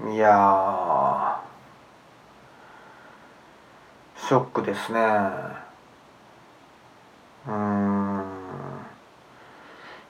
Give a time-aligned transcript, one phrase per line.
[0.00, 1.40] いや
[4.16, 5.00] ショックですね。
[7.46, 8.24] うん。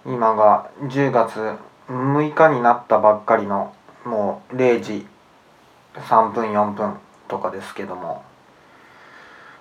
[0.07, 1.59] 今が10月
[1.89, 3.75] 6日になったばっかりの
[4.05, 5.07] もう0時
[5.97, 6.95] 3分4分
[7.29, 8.23] とかですけども。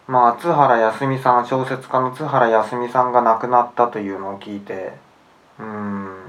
[0.07, 4.93] まあ津原康美さん小説家の津原康美さんが亡くなったというのを聞いて
[5.59, 6.22] うん。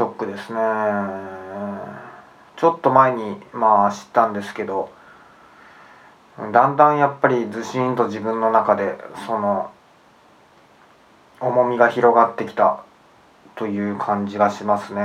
[0.00, 0.58] ショックですね。
[2.56, 4.90] ちょっと前にまあ知ったんですけど
[6.38, 9.70] だんだんやっぱりずしんと自分の中でその
[11.38, 12.82] 重みが広がってきた
[13.56, 15.02] という感じがしますね。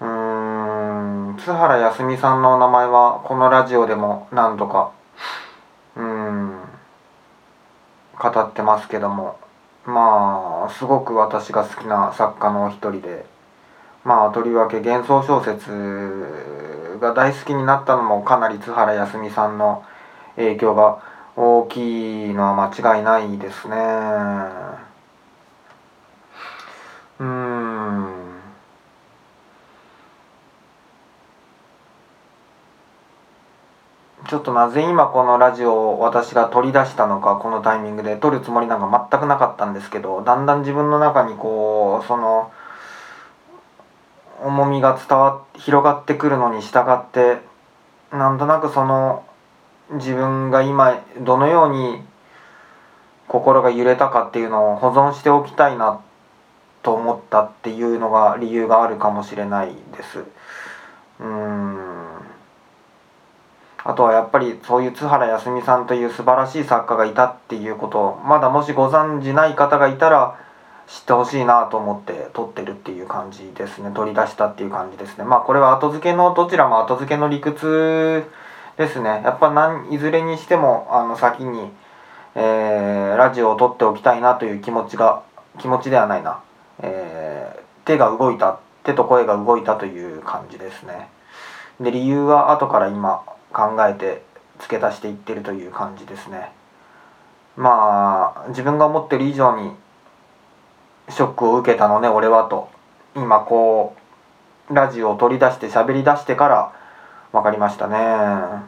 [0.00, 4.92] うん津原康美さんのお名前はこのラジオでも何度か
[5.96, 6.60] うん
[8.16, 9.36] 語ってますけども
[9.84, 13.24] まあすごく私が好きな作家の一人で
[14.04, 19.84] まあとりわけ幻想小説が大好きになったのもかなり津原康美さんの
[20.36, 21.02] 影響が
[21.36, 24.91] 大きいのは間違いないですね。
[34.32, 42.50] ちょっとなぜ今このラジオを私が取り出したのかこのタイミングで撮るつもりなんか全くなかったんですけどだんだん自分の中にこうその
[44.42, 47.42] 重みが伝わ広がってくるのに従って
[48.10, 49.22] なんとなくその
[49.90, 52.02] 自分が今どのように
[53.28, 56.00] 心が揺れたかっていうのを保存しておきたいな
[56.82, 60.24] と思ったっていうのが理由があるかもしれないです。
[61.20, 61.91] うん
[63.84, 70.38] あとはやっぱりそういう津原康美さんという素晴らしい作家がいたっていうことをまだもしご存じない方がいたら
[70.86, 73.90] 知ってほしいなと思って撮ってるっていう感じですね。
[73.94, 75.24] 取り出したっていう感じですね。
[75.24, 78.24] まあこれは後付けのどちらも後付けの理屈
[78.76, 79.22] ですね。
[79.24, 81.70] やっぱ何いずれにしてもあの先に、
[82.34, 85.22] えー、ラジオを撮っておきたいなという気持ちが
[85.58, 86.40] 気持ちではないな、
[86.80, 91.08] えー、手が動いた手と声が動いたという感じですね。
[91.80, 94.22] で理由は後から今考えて
[94.60, 96.52] 付け足していってるという感じですね。
[97.56, 99.72] まあ自分が思ってる以上に
[101.08, 102.70] ショックを受けたのね俺はと。
[103.14, 103.94] 今こ
[104.70, 106.72] うラジオを取り出して喋り出してから
[107.32, 108.62] 分かりましたね。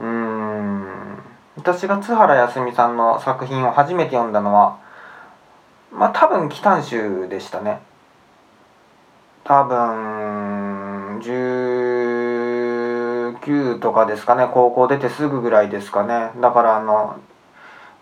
[0.00, 1.18] うん。
[1.56, 4.78] 私が津原康美さんの作品を初めて読んだのは
[5.92, 7.80] まあ多分紀丹集でしたね。
[9.44, 11.20] 多分
[13.44, 16.30] 9とかですかね高校出てすぐぐらいですかね。
[16.40, 17.20] だからあの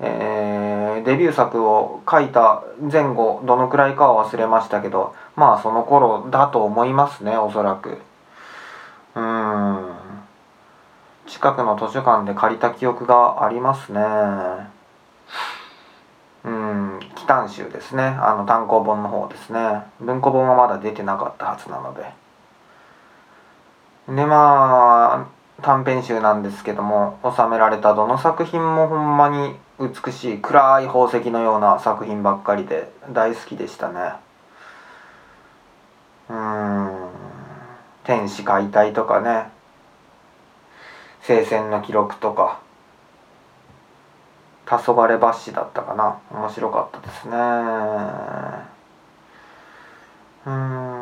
[0.02, 7.98] えー、デビュー作を書いた前後どのくらいかは忘れましたけどまあその頃だと思いますねおそらく。
[9.14, 9.90] うん。
[11.26, 14.00] 近くの図書館で借りた記憶がありますね。
[16.44, 17.00] うん。
[17.14, 18.02] 紀丹集ですね。
[18.02, 19.82] あの単行本の方ですね。
[20.00, 22.19] 文庫本はまだ出てなかったはずなので。
[24.10, 34.14] でまあ短編集なんですけども収められたどの作品もほんまに美しい暗い宝石のような作品ばっかりで大好きでしたね。
[36.28, 37.08] うん
[38.04, 39.50] 「天使解体」とかね
[41.22, 42.58] 「聖戦の記録」とか
[44.66, 46.18] 「黄昏抜歯」だったかな。
[46.32, 47.36] 面白かったですね。
[50.46, 50.99] うん。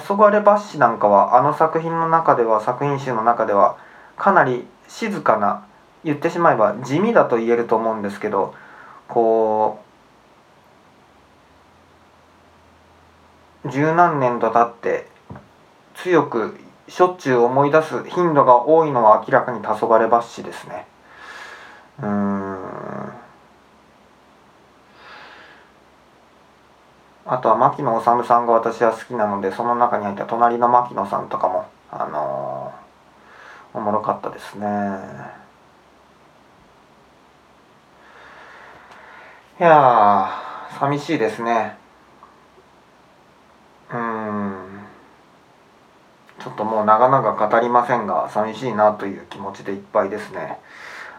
[0.00, 3.78] 黄昏抜歯なんかはあの作品の中では作品集の中では
[4.16, 5.66] かなり静かな
[6.04, 8.54] 言ってしまえば地味だと言えると思うんですけど
[9.08, 9.80] こ
[13.64, 15.08] う十何年と経って
[15.96, 16.58] 強く
[16.88, 20.86] しょっちゅう思い出す頻度が多いのは明らかに黄昏抜歯ですね。
[22.02, 22.65] うん
[27.28, 34.66] あとは牧野治さんが私は好きなのでその中に入った隣の牧野さんとかもあのー、おもろかったですね。
[39.58, 40.30] いや
[40.78, 41.76] 寂しいですね。
[43.92, 44.80] うん。
[46.38, 50.58] ちょっともう長々語りませんが寂しいなという気持ちでいっぱいですね。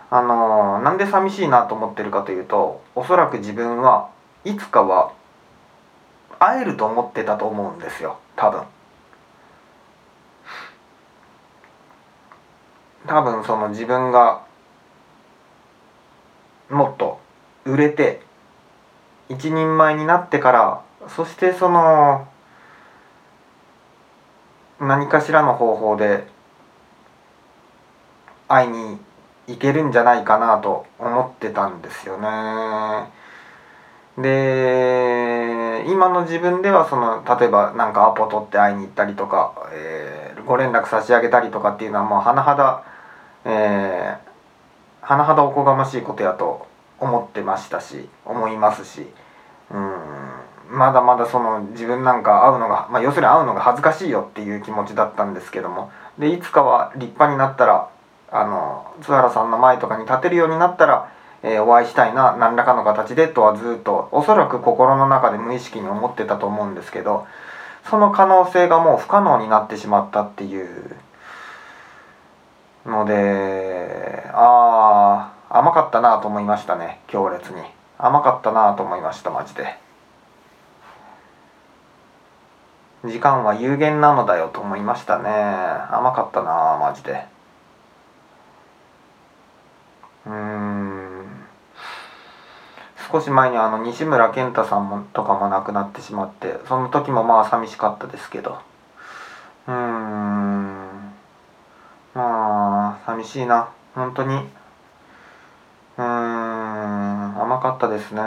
[0.09, 4.09] あのー、なんで寂しいなと思ってるかというとおそらく自分は
[4.45, 5.11] いつかは
[6.39, 8.63] 会えると思ってたと思うんですよ多分
[13.07, 14.45] 多分その自分が
[16.69, 17.19] もっと
[17.65, 18.21] 売れて
[19.29, 22.27] 一人前になってからそしてその
[24.79, 26.27] 何かしらの方法で
[28.47, 28.97] 会いに
[29.47, 33.16] 行けるんじゃないかなと思ってたんですよね。
[34.17, 42.83] で今の自分ではその例えば何かアポ取って会いに行ったりとか、えー、ご連絡差し上げたりとかっていうのはもう甚だ、
[43.45, 46.65] えー、甚だおこがましいことやと
[46.99, 49.05] 思ってましたし思いますし
[49.71, 50.17] うん
[50.69, 57.89] まだまだその自分なんか会うのが、まあ、要するに会うのが恥ずかしいよっていう気持ちだったんですけどもでいつかは立派になったら
[58.31, 61.11] あの津原さんの前とかに立てるようになったら
[61.43, 67.27] えー、お会いしたいな何らかの形でとはずっとおそらく心の中で無意識に思ってたと思うんですけど
[67.89, 70.95] その可能性がもう不可能になってしまったっていう
[72.85, 77.61] のでああ甘かったなと思いましたね強烈に。
[77.99, 79.77] 甘かったなと思いましたマジで。
[83.05, 85.29] 時間は有限なのだよと思いましたね。
[85.29, 87.25] 甘かったなマジで。
[90.27, 90.56] うん。
[93.11, 98.59] 少し前にあの西村健太さんもとかも亡くなってしまってその時もまあ寂しかったですけど。
[99.67, 101.13] うーん。
[102.13, 103.69] まあ寂しいな。
[103.95, 104.35] 本当に。
[104.35, 106.47] うーん。
[107.39, 108.21] 甘かったですね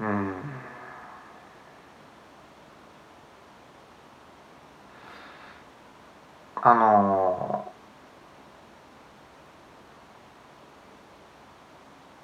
[0.00, 0.34] うん
[6.62, 7.70] あのー、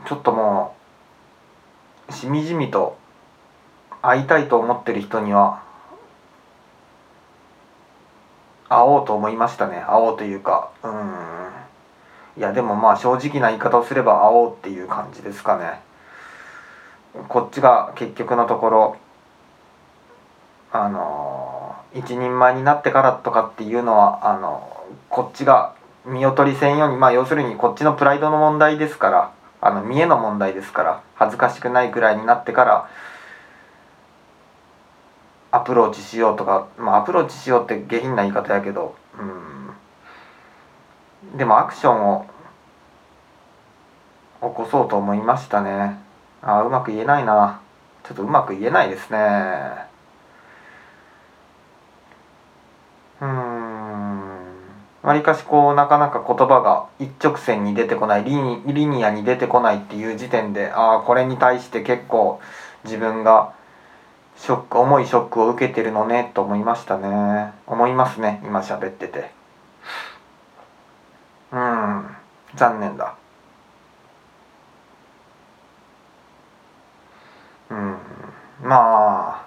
[0.06, 0.74] ちょっとも
[2.08, 2.96] うしみじみと
[4.02, 5.62] 会いたいと思ってる人には
[8.68, 9.84] 会おうと思いましたね。
[9.88, 11.36] 会おうというかうん。
[12.36, 15.80] いやでもまあ正直な言い方をすれば会おうっていう感じですかね。
[17.28, 18.96] こっちが結局のところ
[20.70, 25.74] あの一人前になってからとかっていうのはあのこっちが
[26.04, 32.90] 見劣りせんようにまあ要するにこっちのプライドの問題ですからあの見栄の問題ですから恥ずかしくないくらいになってから
[35.50, 39.22] アプローチしようとかまあアプローチしようって下品な言い方やけどう
[41.34, 41.38] ん。
[41.38, 42.26] でもアクションを
[44.40, 45.98] 起こそうと思いましたね。
[46.42, 47.60] あうまく言えないな。
[48.04, 49.95] ちょっとうまく言えないですね。
[55.06, 62.40] わりかしこうなかなか言葉が一直線に出てこないリニリニアに出てこないっていう時点でああこれに対して結構
[62.84, 63.54] 自分が
[64.36, 67.52] ショック重いショックを受けてるのねと思いましたね。
[67.68, 69.30] 思いますね今喋ってて。
[71.52, 72.16] うん。
[72.56, 73.14] 残念だ
[77.70, 77.96] うん
[78.62, 79.46] まあ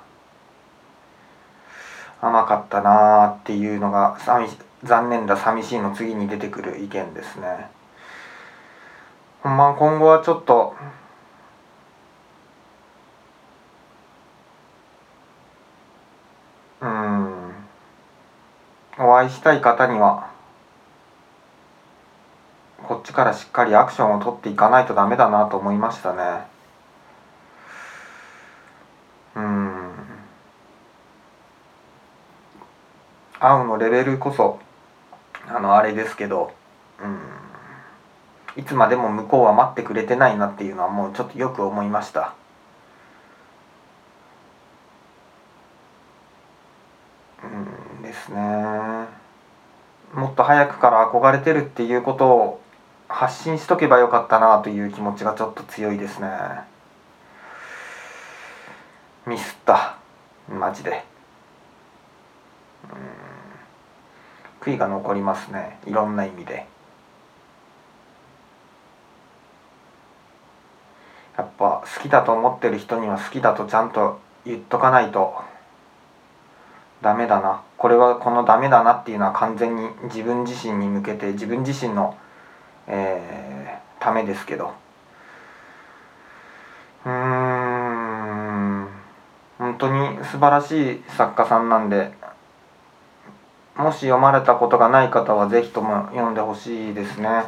[2.22, 7.70] 甘かったなーっていうのが寂し残念だ寂しいの次に出てくる意見ですね。
[9.42, 10.76] ほんま今後はちょっと
[16.82, 17.54] うん
[19.00, 20.30] お会いしたい方には
[22.84, 26.48] こっちからしっかりアクションを取っていかないとダメだなと思いましたね。
[29.36, 29.69] うん。
[33.40, 34.60] 会うのレベルこそ
[35.48, 36.52] あのあれですけど
[37.02, 37.20] うん。
[38.60, 42.34] いつまでも向こうは待ってくれてないなっていうのはもうちょっとよく思いました。
[47.44, 48.40] うんですね。
[50.14, 52.62] もっと早くから憧れてるっていうことを
[53.08, 56.30] 発信しとけばよかったなという気持ちがちょっと強いですね。
[59.26, 59.98] ミスった。
[60.50, 61.06] マジで。
[62.92, 63.19] うん。
[64.62, 65.80] 悔いが残りますね。
[65.86, 66.68] いろんな意味で。
[71.38, 75.36] やっぱ好きだと思ってる人には好きだとちゃんと言っとかないと。
[77.02, 77.62] ダメだな。
[77.78, 82.18] これはこのダメだなっていうのは完全に自分自身に向けて自分自身の、
[82.88, 84.74] えー、ためですけど。
[87.06, 88.90] うーん。
[89.58, 92.12] 本当に素晴らしい作家さんなんで
[93.80, 97.46] もし読まれたことがない方は是非とも読んでほしいですね。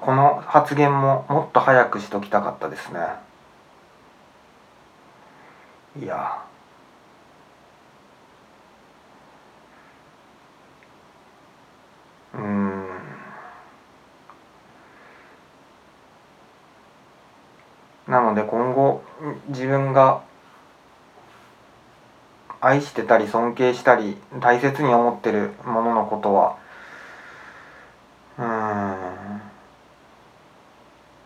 [0.00, 3.00] この発言ももっと早くしときたかったですね。
[6.00, 6.44] いや。
[12.34, 12.88] うん。
[18.06, 19.02] なので今後
[19.48, 20.22] 自分が
[22.62, 26.56] 愛してたり尊敬したり大切に思ってるもののことは。
[28.38, 28.94] うー
[29.38, 29.42] ん。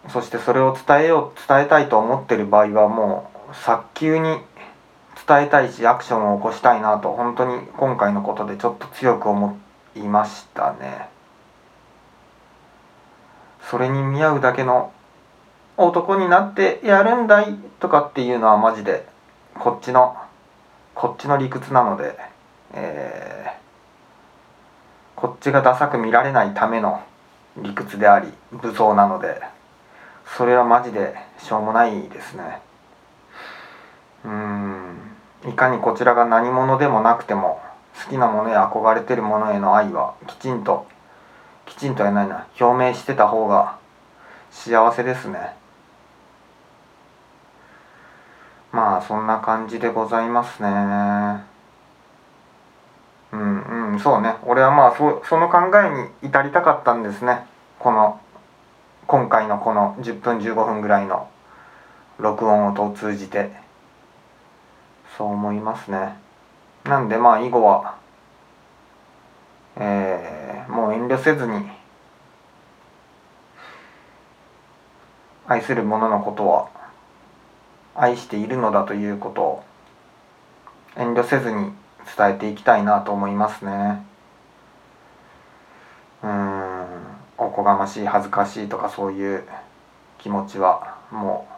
[0.09, 4.39] そしてそれを伝えよう伝えたいと思ってる場合はもう早急に
[5.29, 9.59] 伝えたいしアクションを起こしたいなと本当に今回のことでちょっと強く思
[9.95, 11.09] いましたね。
[13.69, 14.91] それに見合うだけの
[15.77, 19.07] 男になってやるんだいとかっていうのはマジで
[19.59, 20.17] こっちの
[20.97, 22.17] こっちの理屈なので、
[22.73, 27.03] えー、こっちがダサく見られないための
[27.59, 29.43] 理屈であり武装なので
[30.37, 32.61] それはマジでしょうもないですね。
[34.25, 34.97] うん。
[35.49, 37.61] いかにこちらが何者でもなくても
[38.03, 40.87] 好きなものや憧れてるものへの愛はきちんと
[41.67, 42.47] きちんとやないな。
[42.59, 43.79] 表明してた方が
[44.51, 45.55] 幸せですね。
[48.77, 50.69] まあそんな感じでございますね。
[53.33, 54.37] うんうんそうね。
[54.45, 57.47] 俺はまあそその考えに至りたかったんですね。
[57.79, 58.21] この
[59.07, 61.27] 今回のこの10分15分ぐらいの
[62.19, 63.51] 録音を通じて。
[65.17, 66.19] そう思いますね。
[66.85, 67.97] なんでまあ以後は
[69.77, 71.67] えー、もう遠慮せずに
[75.47, 76.86] 愛する者のことは
[77.99, 79.65] 愛しているのだということを
[80.97, 81.73] 遠慮せずに
[82.17, 84.05] 伝えていきたいなと思いますね。
[86.23, 86.87] うん
[87.39, 89.45] おこがましい恥ずかしいとかそういう
[90.19, 91.55] 気持ちはもう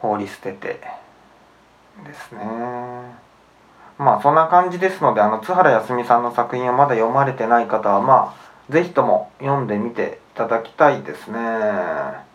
[0.00, 0.80] 放り捨てて
[2.04, 2.40] ですね。
[3.98, 12.27] まあそんな感じですのであの津原康美さんの作品をまだ読まれてない方はまあ是非とも読んでみていただきたいですね。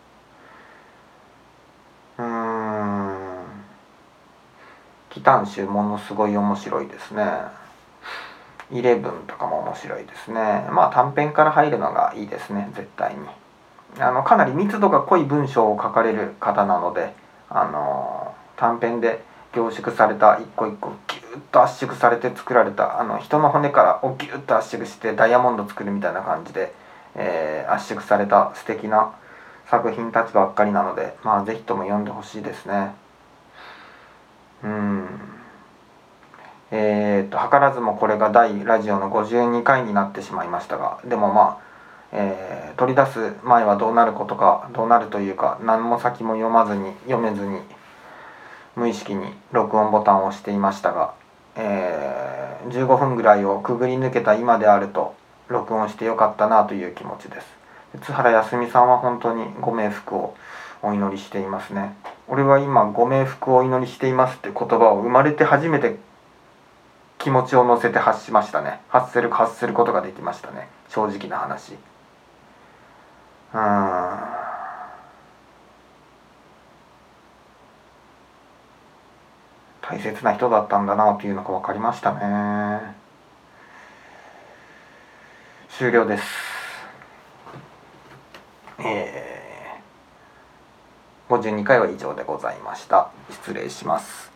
[5.20, 7.24] タン集」ものすごい面白いですね
[8.70, 10.66] 「イレブン」とかも面白いですね。
[10.70, 13.44] まあ短編から入るのがいいですね絶対に。
[14.00, 17.14] あのかなり密度が濃い文章を書かれる方なので
[17.48, 26.72] あの短編で凝縮された一個一個ギュッと圧縮されて作られたあの人の骨からをギュッと圧縮してダイヤモンド作るみたいな感じで、
[27.14, 29.12] えー、圧縮された素敵な
[29.70, 33.03] 作品たちばっかりなのでまあ是非とも読んでほしいですね。
[34.64, 35.08] うん。
[36.70, 41.64] えー、っと図らずもこれが第ラジオの52回になってしまいましたがでもまあ
[42.16, 47.58] えー、取り出す前はどうなることかどうなるというか何も先も読まずに読めずに
[48.76, 51.14] 無意識に録音ボタンを押していましたが、
[51.56, 55.14] えー、15分ぐらいをくぐり抜けた今であると
[55.48, 57.46] 録音してよかったなという気持ちです。
[58.02, 60.34] 津原康美さんは本当にご冥福を
[60.82, 61.94] お祈りしていますね。
[62.28, 65.96] 俺は今ご冥福をお祈りしていますって言葉を生まれて初めて
[67.18, 68.80] 気持ちを乗せて発しましたね。
[68.88, 70.68] 発する発することができましたね。
[70.88, 71.74] 正直な話。
[79.94, 82.94] 大切な人だったんだなというのが分かりましたね。
[85.68, 86.24] 終了です。
[88.78, 89.33] えー、
[91.34, 93.10] 52回は以上でございました。
[93.30, 94.33] 失礼します。